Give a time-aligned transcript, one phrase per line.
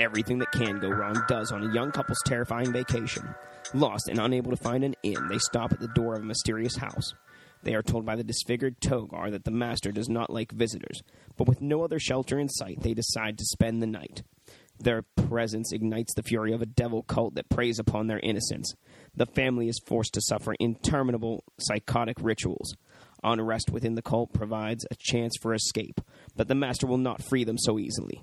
[0.00, 3.34] Everything that can go wrong does on a young couple's terrifying vacation.
[3.74, 6.74] Lost and unable to find an inn, they stop at the door of a mysterious
[6.76, 7.12] house.
[7.64, 11.02] They are told by the disfigured Togar that the master does not like visitors,
[11.36, 14.22] but with no other shelter in sight, they decide to spend the night.
[14.78, 18.72] Their presence ignites the fury of a devil cult that preys upon their innocence.
[19.14, 22.74] The family is forced to suffer interminable psychotic rituals.
[23.22, 26.00] Unrest within the cult provides a chance for escape,
[26.36, 28.22] but the master will not free them so easily.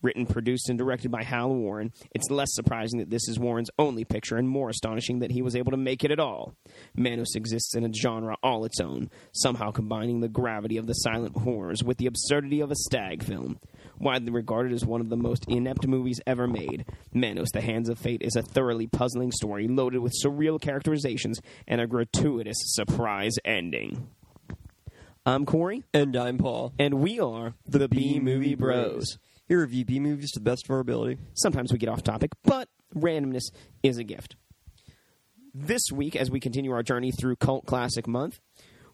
[0.00, 4.04] Written, produced, and directed by Hal Warren, it's less surprising that this is Warren's only
[4.04, 6.54] picture and more astonishing that he was able to make it at all.
[6.94, 11.36] Manos exists in a genre all its own, somehow combining the gravity of the silent
[11.38, 13.58] horrors with the absurdity of a stag film.
[13.98, 17.98] Widely regarded as one of the most inept movies ever made, Manos, The Hands of
[17.98, 24.10] Fate is a thoroughly puzzling story loaded with surreal characterizations and a gratuitous surprise ending.
[25.26, 26.72] I'm Corey, And I'm Paul.
[26.78, 29.18] and we are the, B Movie Bros.
[29.48, 31.16] Here review B movies to the best of our ability.
[31.32, 33.44] Sometimes we get off topic, but randomness
[33.82, 34.36] is a gift.
[35.54, 38.40] This week, as we continue our journey through Cult Classic Month,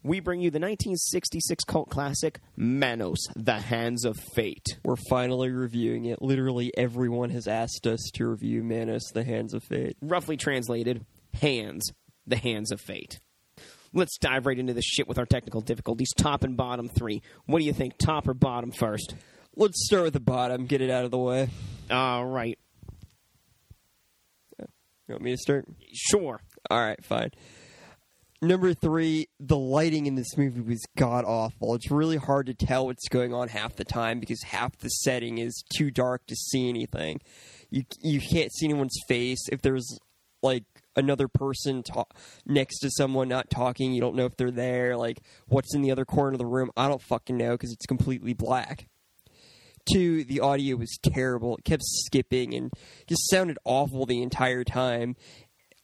[0.01, 4.79] we bring you the 1966 cult classic Manos, The Hands of Fate.
[4.85, 6.21] We're finally reviewing it.
[6.21, 9.97] Literally everyone has asked us to review Manos, The Hands of Fate.
[10.01, 11.83] Roughly translated, Hands,
[12.27, 13.19] The Hands of Fate.
[13.91, 16.13] Let's dive right into this shit with our technical difficulties.
[16.15, 17.21] Top and bottom three.
[17.45, 19.15] What do you think, top or bottom first?
[19.55, 21.49] Let's start with the bottom, get it out of the way.
[21.89, 22.57] All right,
[24.59, 24.65] You
[25.13, 25.65] want me to start?
[25.93, 26.41] sure.
[26.69, 27.29] All right, fine.
[28.41, 31.73] Number three, the lighting in this movie was god awful.
[31.75, 35.37] It's really hard to tell what's going on half the time because half the setting
[35.37, 37.21] is too dark to see anything.
[37.69, 39.39] You you can't see anyone's face.
[39.51, 39.99] If there's
[40.43, 40.63] like
[40.95, 42.05] another person ta-
[42.45, 44.97] next to someone not talking, you don't know if they're there.
[44.97, 47.85] Like what's in the other corner of the room, I don't fucking know because it's
[47.85, 48.87] completely black.
[49.91, 51.57] Two, the audio was terrible.
[51.57, 52.71] It kept skipping and
[53.07, 55.15] just sounded awful the entire time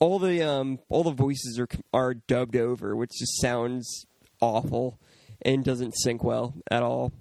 [0.02, 4.06] all the um all the voices are are dubbed over, which just sounds
[4.42, 5.00] awful
[5.44, 7.14] and doesn't sync well at all.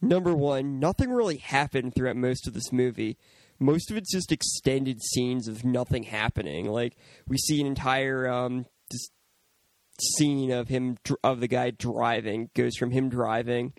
[0.00, 3.16] Number one, nothing really happened throughout most of this movie.
[3.58, 6.70] Most of it's just extended scenes of nothing happening.
[6.70, 6.94] Like
[7.26, 8.66] we see an entire um
[10.00, 13.72] scene of him of the guy driving goes from him driving,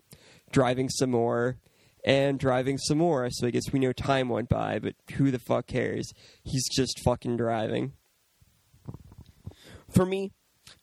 [0.52, 1.58] driving some more,
[2.04, 3.30] and driving some more.
[3.32, 6.12] So I guess we know time went by, but who the fuck cares?
[6.44, 7.94] He's just fucking driving.
[9.90, 10.32] For me,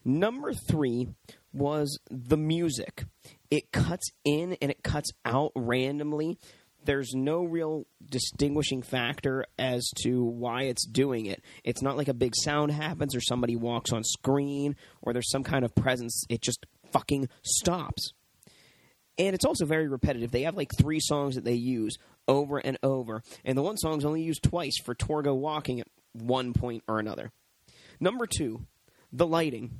[0.04, 1.09] number three
[1.53, 3.04] was the music.
[3.50, 6.38] It cuts in and it cuts out randomly.
[6.84, 11.43] There's no real distinguishing factor as to why it's doing it.
[11.65, 15.43] It's not like a big sound happens or somebody walks on screen or there's some
[15.43, 16.25] kind of presence.
[16.28, 18.12] It just fucking stops.
[19.19, 20.31] And it's also very repetitive.
[20.31, 21.97] They have like three songs that they use
[22.28, 23.22] over and over.
[23.44, 27.31] And the one song's only used twice for Torgo walking at one point or another.
[27.99, 28.66] Number two,
[29.12, 29.78] the lighting.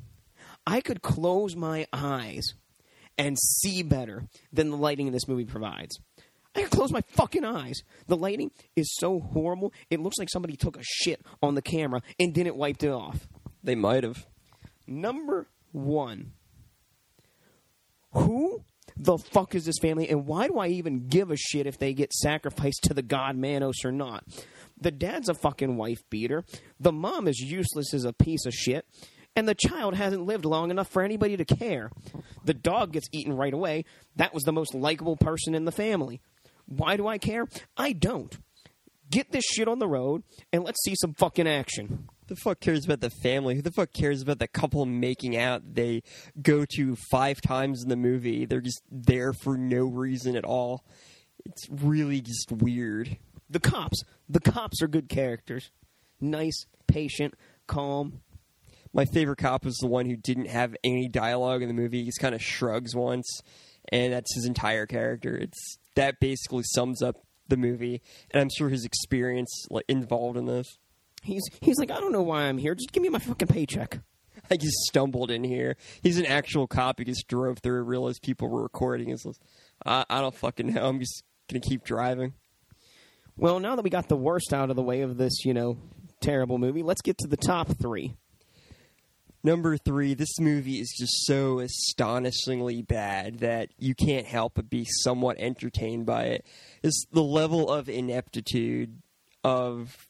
[0.67, 2.55] I could close my eyes
[3.19, 5.99] and see better than the lighting in this movie provides.
[6.55, 7.83] I could close my fucking eyes.
[8.07, 12.01] The lighting is so horrible, it looks like somebody took a shit on the camera
[12.19, 13.29] and didn't wipe it off.
[13.63, 14.27] They might have.
[14.87, 16.33] Number one.
[18.13, 18.63] Who
[18.97, 21.93] the fuck is this family, and why do I even give a shit if they
[21.93, 24.25] get sacrificed to the god Manos or not?
[24.81, 26.45] The dad's a fucking wife beater.
[26.81, 28.87] The mom is useless as a piece of shit.
[29.35, 31.91] And the child hasn't lived long enough for anybody to care.
[32.45, 33.85] The dog gets eaten right away.
[34.17, 36.23] That was the most likable person in the family.
[36.65, 37.47] Why do I care?
[37.77, 38.35] I don't.
[39.11, 40.23] Get this shit on the road
[40.55, 42.09] and let's see some fucking action.
[42.29, 43.55] The fuck cares about the family?
[43.55, 46.03] Who the fuck cares about the couple making out they
[46.43, 48.45] go to five times in the movie?
[48.47, 50.85] They're just there for no reason at all.
[51.45, 53.19] It's really just weird.
[53.49, 54.03] The cops.
[54.29, 55.71] The cops are good characters.
[56.21, 57.35] Nice, patient,
[57.69, 58.23] calm.
[58.93, 62.01] My favorite cop was the one who didn't have any dialogue in the movie.
[62.01, 63.41] He just kind of shrugs once,
[63.93, 65.37] and that's his entire character.
[65.37, 67.17] It's that basically sums up
[67.47, 70.79] the movie, and I'm sure his experience like involved in this.
[71.27, 72.75] He's he's like, I don't know why I'm here.
[72.75, 74.01] Just give me my fucking paycheck.
[74.51, 75.77] I just stumbled in here.
[76.03, 76.99] He's an actual cop.
[76.99, 79.09] He just drove through, realized people were recording.
[79.09, 79.37] He's like,
[79.85, 80.89] I, I don't fucking know.
[80.89, 82.35] I'm just gonna keep driving.
[83.37, 85.77] Well, now that we got the worst out of the way of this, you know,
[86.21, 88.15] terrible movie, let's get to the top three.
[89.45, 94.85] Number three, this movie is just so astonishingly bad that you can't help but be
[95.03, 96.47] somewhat entertained by it.
[96.83, 99.03] It's the level of ineptitude
[99.45, 100.06] of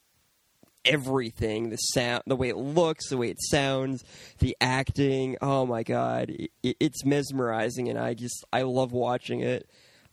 [0.87, 4.05] everything the sound the way it looks the way it sounds
[4.39, 5.37] the acting.
[5.41, 6.31] Oh my god.
[6.31, 9.69] It, it's mesmerizing and i just i love watching it.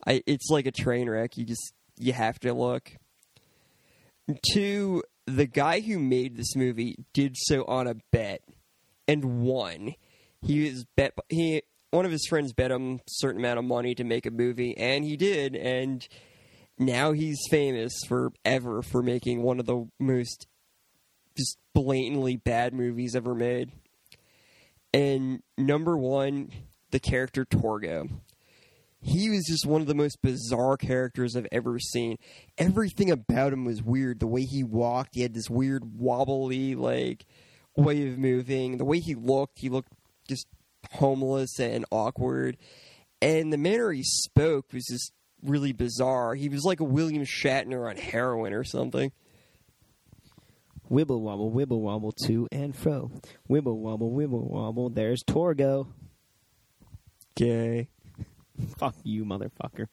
[0.06, 1.38] I it's like a train wreck.
[1.38, 2.92] You just you have to look.
[4.54, 8.42] Two, the guy who made this movie did so on a bet
[9.08, 9.96] and won.
[10.42, 13.96] He was bet he one of his friends bet him a certain amount of money
[13.96, 16.08] to make a movie, and he did, and
[16.80, 20.48] now he's famous forever for making one of the most
[21.38, 23.71] just blatantly bad movies ever made.
[24.94, 26.51] And number one,
[26.91, 28.09] the character Torgo.
[29.01, 32.18] He was just one of the most bizarre characters I've ever seen.
[32.57, 34.19] Everything about him was weird.
[34.19, 37.25] The way he walked, he had this weird wobbly like
[37.75, 38.77] way of moving.
[38.77, 39.91] The way he looked, he looked
[40.29, 40.47] just
[40.91, 42.57] homeless and awkward.
[43.21, 46.36] And the manner he spoke was just really bizarre.
[46.36, 49.12] He was like a William Shatner on heroin or something.
[50.94, 53.10] Wibble wobble, wibble wobble to and fro.
[53.50, 54.92] Wibble wobble, wibble wobble.
[54.92, 55.88] There's Torgo.
[57.34, 57.88] Gay.
[58.78, 59.88] Fuck you, motherfucker.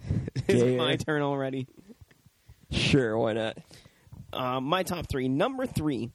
[0.48, 1.66] Is it my turn already?
[2.70, 3.58] Sure, why not?
[4.32, 5.28] Uh, my top three.
[5.28, 6.10] Number three,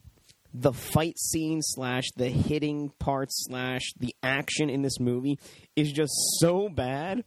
[0.52, 5.38] the fight scene slash the hitting parts slash the action in this movie
[5.76, 7.22] is just so bad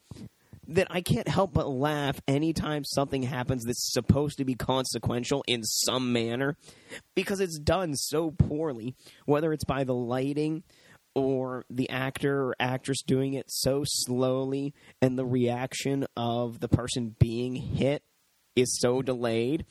[0.67, 5.63] that I can't help but laugh anytime something happens that's supposed to be consequential in
[5.63, 6.57] some manner
[7.13, 8.95] because it's done so poorly,
[9.25, 10.63] whether it's by the lighting
[11.13, 17.15] or the actor or actress doing it so slowly and the reaction of the person
[17.19, 18.03] being hit
[18.55, 19.65] is so delayed.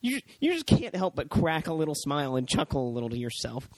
[0.00, 3.18] You you just can't help but crack a little smile and chuckle a little to
[3.18, 3.68] yourself.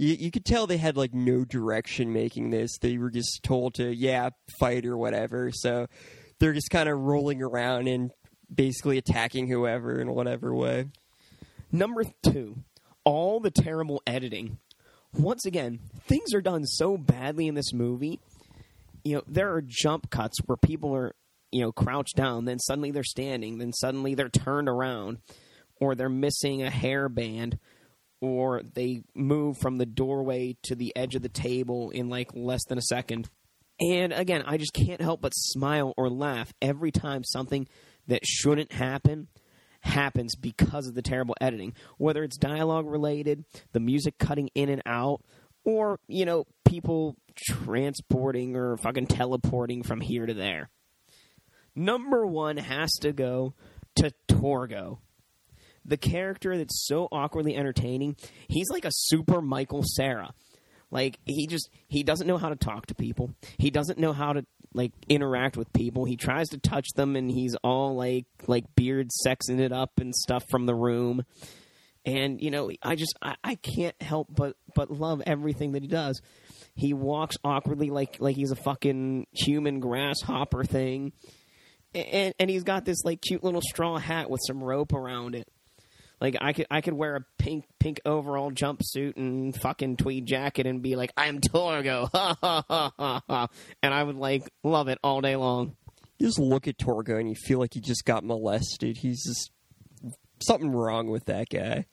[0.00, 2.78] You, you could tell they had like no direction making this.
[2.78, 5.50] They were just told to, yeah, fight or whatever.
[5.52, 5.88] So
[6.38, 8.10] they're just kind of rolling around and
[8.52, 10.86] basically attacking whoever in whatever way.
[11.70, 12.56] Number two,
[13.04, 14.56] all the terrible editing.
[15.12, 18.20] Once again, things are done so badly in this movie.
[19.04, 21.14] You know, there are jump cuts where people are,
[21.52, 25.18] you know, crouched down, then suddenly they're standing, then suddenly they're turned around,
[25.78, 27.58] or they're missing a hairband,
[28.20, 32.64] or they move from the doorway to the edge of the table in like less
[32.68, 33.28] than a second.
[33.80, 37.66] And again, I just can't help but smile or laugh every time something
[38.08, 39.28] that shouldn't happen
[39.80, 41.74] happens because of the terrible editing.
[41.96, 45.22] Whether it's dialogue related, the music cutting in and out,
[45.64, 50.68] or, you know, people transporting or fucking teleporting from here to there.
[51.74, 53.54] Number one has to go
[53.96, 54.98] to Torgo.
[55.84, 58.16] The character that's so awkwardly entertaining,
[58.48, 60.32] he's like a super Michael Cera.
[60.90, 63.34] Like he just he doesn't know how to talk to people.
[63.58, 64.44] He doesn't know how to
[64.74, 66.04] like interact with people.
[66.04, 70.14] He tries to touch them and he's all like like beard sexing it up and
[70.14, 71.24] stuff from the room.
[72.04, 75.88] And you know, I just I, I can't help but but love everything that he
[75.88, 76.20] does.
[76.74, 81.12] He walks awkwardly like like he's a fucking human grasshopper thing.
[81.94, 85.48] And and he's got this like cute little straw hat with some rope around it.
[86.20, 90.66] Like I could I could wear a pink pink overall jumpsuit and fucking tweed jacket
[90.66, 92.10] and be like I'm Torgo,
[93.82, 95.76] and I would like love it all day long.
[96.18, 98.98] You just look at Torgo and you feel like he just got molested.
[98.98, 99.50] He's just
[100.42, 101.86] something wrong with that guy.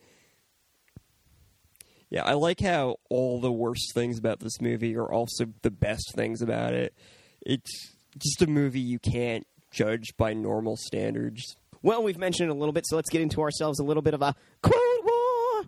[2.09, 6.13] Yeah, I like how all the worst things about this movie are also the best
[6.15, 6.93] things about it.
[7.41, 11.55] It's just a movie you can't judge by normal standards.
[11.87, 14.13] Well, we've mentioned it a little bit, so let's get into ourselves a little bit
[14.13, 15.63] of a quote war.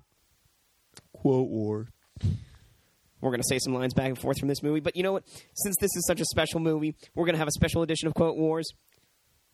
[1.13, 1.87] Quote war.
[3.21, 5.13] We're going to say some lines back and forth from this movie, but you know
[5.13, 5.23] what?
[5.53, 8.15] Since this is such a special movie, we're going to have a special edition of
[8.15, 8.69] Quote Wars.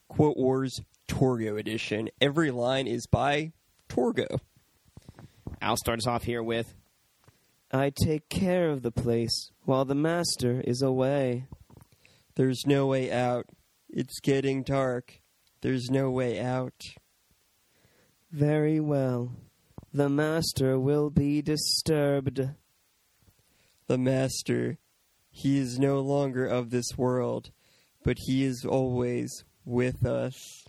[0.07, 2.10] Quote Wars Torgo edition.
[2.19, 3.51] Every line is by
[3.88, 4.39] Torgo.
[5.62, 6.74] I'll start us off here with
[7.72, 11.45] I take care of the place while the master is away.
[12.34, 13.45] There's no way out.
[13.88, 15.22] It's getting dark.
[15.65, 16.79] There's no way out.
[18.31, 19.31] Very well.
[19.91, 22.51] The master will be disturbed.
[23.88, 24.77] The Master,
[25.31, 27.50] he is no longer of this world,
[28.03, 30.67] but he is always with us.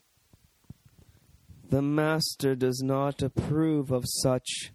[1.68, 4.72] The master does not approve of such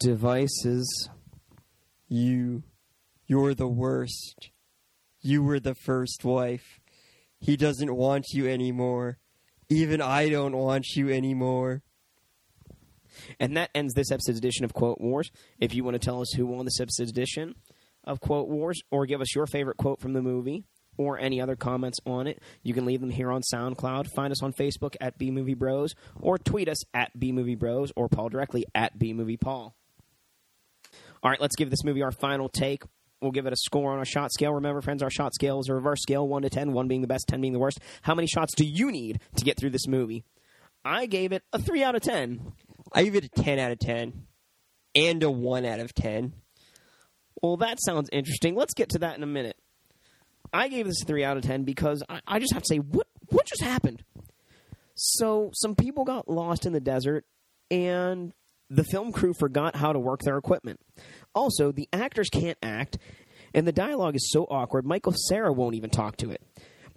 [0.00, 1.08] devices.
[2.08, 2.64] You,
[3.28, 4.50] you're the worst.
[5.20, 6.80] You were the first wife.
[7.38, 9.18] He doesn't want you anymore.
[9.68, 11.82] Even I don't want you anymore.
[13.38, 15.30] And that ends this episode's edition of Quote Wars.
[15.58, 17.54] If you want to tell us who won this episode's edition
[18.02, 20.64] of Quote Wars, or give us your favorite quote from the movie,
[20.96, 24.08] or any other comments on it, you can leave them here on SoundCloud.
[24.14, 27.92] Find us on Facebook at B Movie Bros, or tweet us at B Movie Bros,
[27.96, 29.74] or Paul directly at B Movie Paul.
[31.22, 32.82] All right, let's give this movie our final take.
[33.24, 34.52] We'll give it a score on our shot scale.
[34.52, 37.06] Remember, friends, our shot scale is a reverse scale 1 to 10, 1 being the
[37.06, 37.80] best, 10 being the worst.
[38.02, 40.24] How many shots do you need to get through this movie?
[40.84, 42.52] I gave it a 3 out of 10.
[42.92, 44.26] I gave it a 10 out of 10
[44.94, 46.34] and a 1 out of 10.
[47.40, 48.56] Well, that sounds interesting.
[48.56, 49.56] Let's get to that in a minute.
[50.52, 52.76] I gave this a 3 out of 10 because I, I just have to say,
[52.76, 54.04] what, what just happened?
[54.96, 57.24] So, some people got lost in the desert,
[57.70, 58.34] and
[58.70, 60.80] the film crew forgot how to work their equipment.
[61.34, 62.98] Also, the actors can't act,
[63.52, 66.42] and the dialogue is so awkward, Michael Cera won't even talk to it.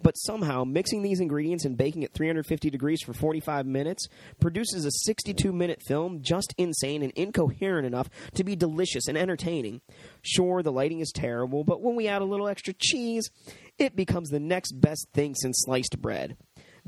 [0.00, 4.06] But somehow, mixing these ingredients and baking at 350 degrees for 45 minutes
[4.40, 9.80] produces a 62 minute film just insane and incoherent enough to be delicious and entertaining.
[10.22, 13.28] Sure, the lighting is terrible, but when we add a little extra cheese,
[13.78, 16.36] it becomes the next best thing since sliced bread.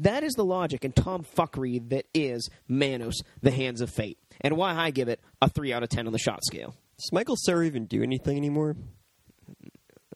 [0.00, 4.74] That is the logic and tomfuckery that is Manos, The Hands of Fate, and why
[4.74, 6.74] I give it a 3 out of 10 on the shot scale.
[6.96, 8.76] Does Michael Cera even do anything anymore?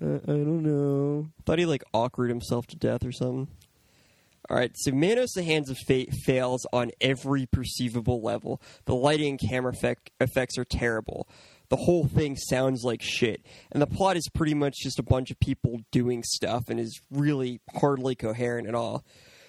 [0.02, 1.28] Uh, I don't know.
[1.44, 3.48] Thought he like awkward himself to death or something.
[4.48, 8.60] All right, so Manos: The Hands of Fate fails on every perceivable level.
[8.86, 11.28] The lighting and camera effect, effects are terrible.
[11.68, 15.30] The whole thing sounds like shit, and the plot is pretty much just a bunch
[15.30, 19.04] of people doing stuff and is really hardly coherent at all.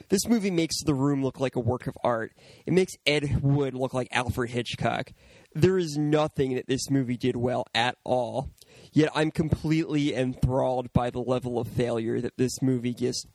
[0.10, 2.34] This movie makes The Room look like a work of art.
[2.66, 5.12] It makes Ed Wood look like Alfred Hitchcock.
[5.54, 8.52] There is nothing that this movie did well at all.
[8.92, 13.28] Yet I'm completely enthralled by the level of failure that this movie just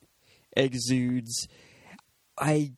[0.55, 1.47] exudes.
[2.37, 2.71] I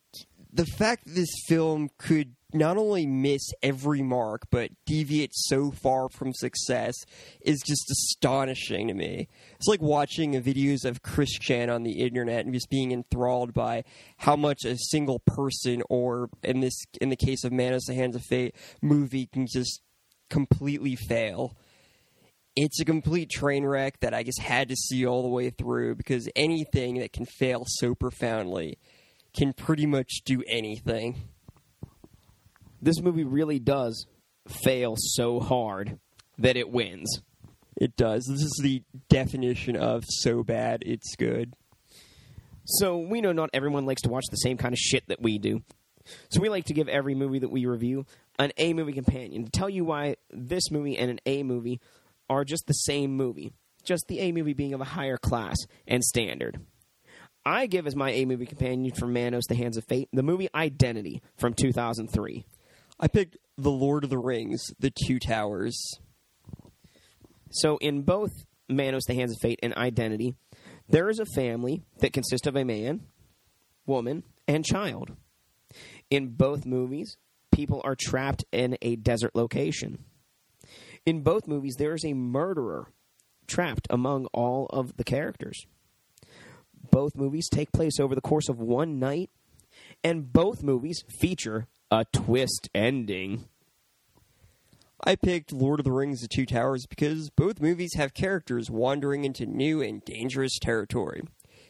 [0.52, 6.08] the fact that this film could not only miss every mark but deviate so far
[6.08, 6.94] from success
[7.40, 9.28] is just astonishing to me.
[9.56, 13.84] It's like watching videos of Chris Chan on the internet and just being enthralled by
[14.18, 18.14] how much a single person or in this in the case of Manos the Hands
[18.14, 19.82] of Fate movie can just
[20.30, 21.56] completely fail.
[22.56, 25.96] It's a complete train wreck that I just had to see all the way through
[25.96, 28.78] because anything that can fail so profoundly
[29.36, 31.33] can pretty much do anything.
[32.84, 34.06] This movie really does
[34.46, 35.98] fail so hard
[36.36, 37.22] that it wins.
[37.76, 38.26] It does.
[38.26, 41.54] This is the definition of so bad it's good.
[42.66, 45.38] So we know not everyone likes to watch the same kind of shit that we
[45.38, 45.62] do.
[46.28, 48.04] So we like to give every movie that we review
[48.38, 51.80] an A movie companion to tell you why this movie and an A movie
[52.28, 53.50] are just the same movie,
[53.82, 56.60] just the A movie being of a higher class and standard.
[57.46, 60.50] I give as my A movie companion for Manos the Hands of Fate the movie
[60.54, 62.44] Identity from 2003.
[62.98, 65.98] I picked The Lord of the Rings, The Two Towers.
[67.50, 68.30] So in both
[68.68, 70.34] Manos the Hands of Fate and Identity,
[70.88, 73.02] there is a family that consists of a man,
[73.84, 75.16] woman, and child.
[76.08, 77.16] In both movies,
[77.50, 80.04] people are trapped in a desert location.
[81.04, 82.92] In both movies, there is a murderer
[83.48, 85.66] trapped among all of the characters.
[86.90, 89.30] Both movies take place over the course of one night,
[90.04, 93.44] and both movies feature a twist ending.
[95.04, 99.24] I picked Lord of the Rings The Two Towers because both movies have characters wandering
[99.24, 101.22] into new and dangerous territory.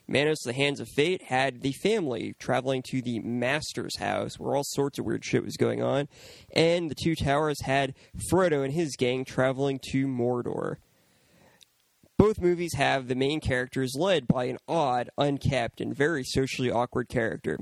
[0.09, 4.64] Manos the Hands of Fate had the family traveling to the Master's house where all
[4.64, 6.09] sorts of weird shit was going on,
[6.54, 7.95] and The Two Towers had
[8.33, 10.76] Frodo and his gang traveling to Mordor.
[12.16, 17.09] Both movies have the main characters led by an odd, unkept, and very socially awkward
[17.11, 17.59] character.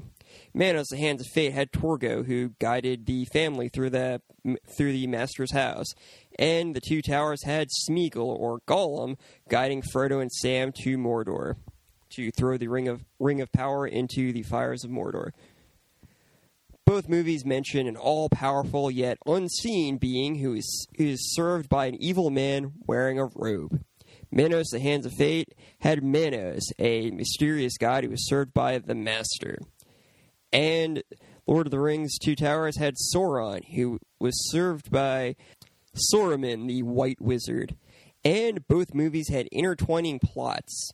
[0.55, 4.21] Manos, the Hands of Fate, had Torgo, who guided the family through the
[4.77, 5.87] through the Master's house,
[6.39, 9.17] and the Two Towers had Smeagol or Gollum
[9.49, 11.57] guiding Frodo and Sam to Mordor
[12.11, 15.31] to throw the ring of ring of power into the fires of Mordor.
[16.85, 21.97] Both movies mention an all-powerful yet unseen being who is who is served by an
[22.03, 23.83] evil man wearing a robe.
[24.31, 28.95] Manos, the Hands of Fate, had Manos, a mysterious god who was served by the
[28.95, 29.59] Master.
[30.53, 31.03] And
[31.47, 35.37] Lord of the Rings Two Towers had Sauron, who was served by
[35.97, 37.77] Saruman, the White Wizard.
[38.25, 40.93] And both movies had intertwining plots.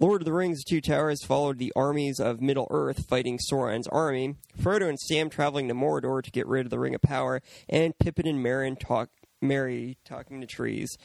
[0.00, 4.36] Lord of the Rings Two Towers followed the armies of Middle Earth fighting Sauron's army,
[4.56, 7.98] Frodo and Sam traveling to Mordor to get rid of the Ring of Power, and
[7.98, 9.10] Pippin and Merry talk
[10.04, 10.96] talking to trees.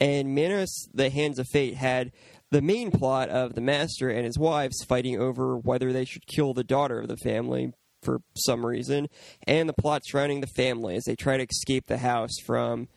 [0.00, 2.12] And Manos, the Hands of Fate, had
[2.50, 6.54] the main plot of the Master and his wives fighting over whether they should kill
[6.54, 9.08] the daughter of the family for some reason,
[9.46, 12.88] and the plot surrounding the family as they try to escape the house from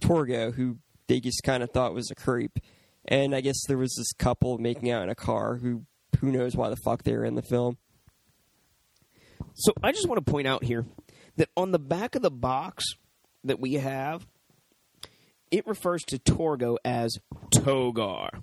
[0.00, 2.58] Torgo, who they just kind of thought was a creep.
[3.06, 5.84] And I guess there was this couple making out in a car who
[6.20, 7.76] who knows why the fuck they were in the film.
[9.54, 10.86] So I just want to point out here
[11.36, 12.84] that on the back of the box
[13.42, 14.26] that we have,
[15.50, 17.18] it refers to Torgo as
[17.52, 18.42] Togar.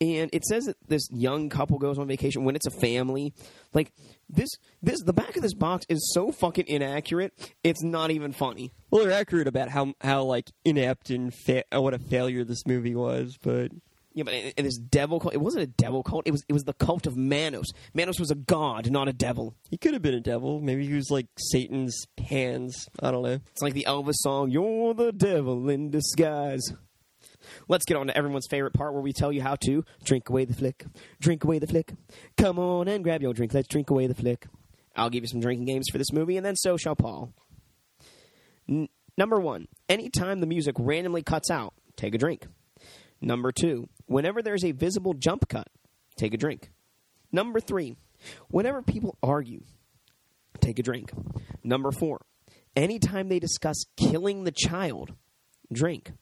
[0.00, 3.32] And it says that this young couple goes on vacation when it's a family.
[3.72, 3.92] Like
[4.28, 4.48] this,
[4.82, 7.32] this the back of this box is so fucking inaccurate.
[7.62, 8.72] It's not even funny.
[8.90, 12.66] Well, they're accurate about how how like inept and fa- uh, what a failure this
[12.66, 13.70] movie was, but
[14.14, 15.34] Yeah, but and this devil cult.
[15.34, 16.26] It wasn't a devil cult.
[16.26, 17.66] It was it was the cult of Manos.
[17.94, 19.54] Manos was a god, not a devil.
[19.70, 20.60] he could have been a devil.
[20.60, 22.88] Maybe he was like Satan's hands.
[23.00, 23.40] I don't know.
[23.52, 26.72] It's like the Elvis song, "You're the devil in disguise."
[27.68, 30.44] Let's get on to everyone's favorite part where we tell you how to drink away
[30.44, 30.84] the flick.
[31.20, 31.92] Drink away the flick.
[32.36, 33.54] Come on and grab your drink.
[33.54, 34.46] Let's drink away the flick.
[34.96, 37.32] I'll give you some drinking games for this movie, and then so shall Paul.
[38.68, 42.46] N- number one, anytime the music randomly cuts out, take a drink.
[43.20, 45.68] Number two, whenever there's a visible jump cut,
[46.16, 46.70] take a drink.
[47.32, 47.96] Number three,
[48.48, 49.62] whenever people argue,
[50.60, 51.10] take a drink.
[51.64, 52.20] Number four,
[52.76, 55.14] anytime they discuss killing the child,
[55.72, 56.12] drink.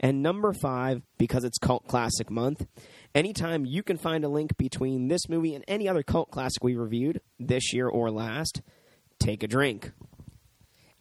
[0.00, 2.66] And number five, because it's Cult Classic Month,
[3.14, 6.76] anytime you can find a link between this movie and any other cult classic we
[6.76, 8.62] reviewed this year or last,
[9.18, 9.92] take a drink.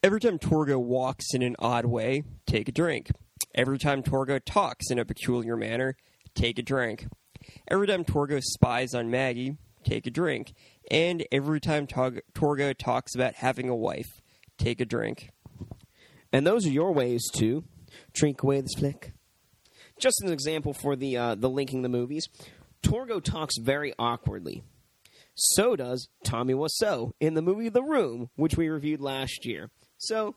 [0.01, 3.11] Every time Torgo walks in an odd way, take a drink.
[3.55, 5.95] Every time Torgo talks in a peculiar manner,
[6.35, 7.07] take a drink.
[7.69, 10.53] Every time Torgo spies on Maggie, take a drink.
[10.91, 14.21] And every time Torgo talks about having a wife,
[14.57, 15.29] take a drink.
[16.31, 17.63] And those are your ways to
[18.13, 19.13] drink away this flick.
[19.99, 22.27] Just an example for the uh, the linking the movies,
[22.81, 24.63] Torgo talks very awkwardly.
[25.35, 29.71] So does Tommy Wiseau in the movie The Room, which we reviewed last year.
[29.97, 30.35] So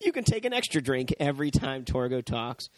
[0.00, 2.68] you can take an extra drink every time Torgo talks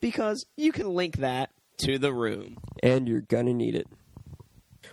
[0.00, 2.56] because you can link that to The Room.
[2.82, 3.86] And you're gonna need it.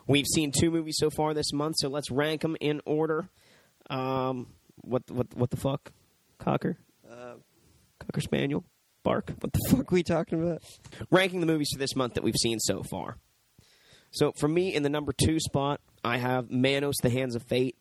[0.08, 3.30] We've seen two movies so far this month, so let's rank them in order.
[3.90, 5.92] Um, what what what the fuck,
[6.38, 6.78] Cocker?
[7.10, 7.36] Uh,
[8.00, 8.64] Cocker Spaniel,
[9.10, 9.32] Bark.
[9.40, 10.62] what the fuck are we talking about?
[11.10, 13.18] ranking the movies for this month that we've seen so far.
[14.12, 17.76] So for me, in the number two spot, I have Manos: The Hands of Fate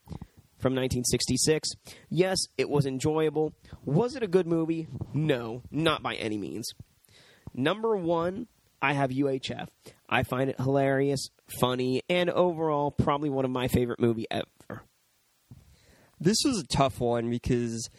[0.56, 1.68] from 1966.
[2.08, 3.52] Yes, it was enjoyable.
[3.84, 4.88] Was it a good movie?
[5.12, 6.70] No, not by any means.
[7.52, 8.46] Number one,
[8.80, 9.68] I have UHF.
[10.08, 11.28] I find it hilarious,
[11.60, 14.82] funny, and overall probably one of my favorite movie ever.
[16.20, 17.90] This was a tough one because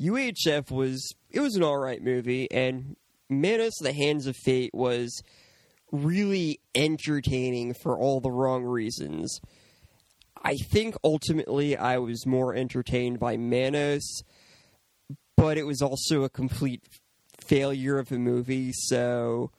[0.00, 2.96] UHF was it was an alright movie and
[3.28, 5.22] Manos the Hands of Fate was
[5.90, 9.40] really entertaining for all the wrong reasons.
[10.42, 14.22] I think ultimately I was more entertained by Manos,
[15.36, 16.82] but it was also a complete
[17.40, 19.50] failure of a movie, so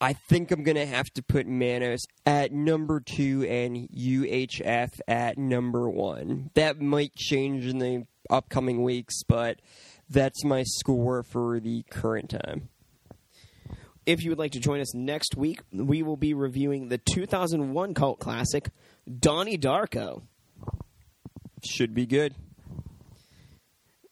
[0.00, 5.38] I think I'm going to have to put Manos at number two and UHF at
[5.38, 6.50] number one.
[6.54, 9.60] That might change in the upcoming weeks, but
[10.08, 12.68] that's my score for the current time.
[14.06, 17.94] If you would like to join us next week, we will be reviewing the 2001
[17.94, 18.68] cult classic,
[19.18, 20.22] Donnie Darko.
[21.64, 22.34] Should be good.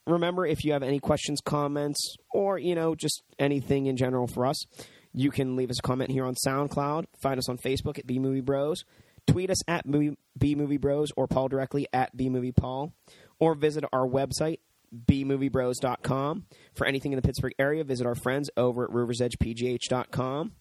[0.07, 4.45] remember if you have any questions comments or you know just anything in general for
[4.47, 4.65] us
[5.13, 8.19] you can leave us a comment here on soundcloud find us on facebook at b
[8.19, 8.85] movie bros
[9.27, 12.93] tweet us at b movie bros or paul directly at b movie paul
[13.39, 14.59] or visit our website
[15.07, 16.45] bmoviebros.com
[16.75, 20.53] for anything in the pittsburgh area visit our friends over at riversedgepgh.com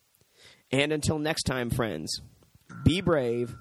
[0.71, 2.21] and until next time friends
[2.83, 3.55] be brave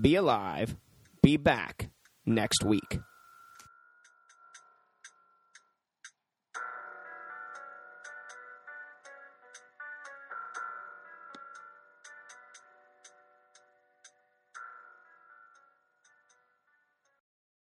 [0.00, 0.76] be alive
[1.22, 1.90] be back
[2.26, 2.98] next week